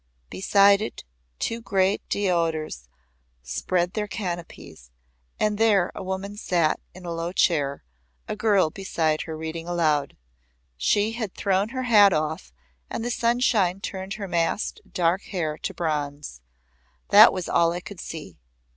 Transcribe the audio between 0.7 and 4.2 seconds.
it two great deodars spread their